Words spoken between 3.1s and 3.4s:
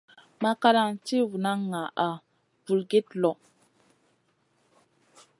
lõ.